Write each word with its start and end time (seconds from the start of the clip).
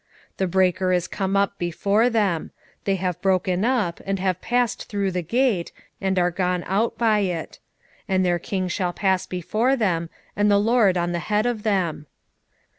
2:13 0.31 0.37
The 0.37 0.47
breaker 0.47 0.91
is 0.93 1.07
come 1.07 1.37
up 1.37 1.59
before 1.59 2.09
them: 2.09 2.49
they 2.85 2.95
have 2.95 3.21
broken 3.21 3.63
up, 3.63 4.01
and 4.03 4.17
have 4.17 4.41
passed 4.41 4.85
through 4.85 5.11
the 5.11 5.21
gate, 5.21 5.71
and 6.01 6.17
are 6.17 6.31
gone 6.31 6.63
out 6.65 6.97
by 6.97 7.19
it: 7.19 7.59
and 8.07 8.25
their 8.25 8.39
king 8.39 8.67
shall 8.67 8.93
pass 8.93 9.27
before 9.27 9.75
them, 9.75 10.09
and 10.35 10.49
the 10.49 10.57
LORD 10.57 10.97
on 10.97 11.11
the 11.11 11.19
head 11.19 11.45
of 11.45 11.61
them. 11.61 12.07